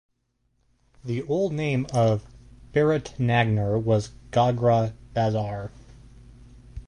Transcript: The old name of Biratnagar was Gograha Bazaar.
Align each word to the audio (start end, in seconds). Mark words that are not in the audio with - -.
The 1.05 1.21
old 1.27 1.53
name 1.53 1.85
of 1.93 2.25
Biratnagar 2.73 3.77
was 3.79 4.09
Gograha 4.31 4.93
Bazaar. 5.13 5.69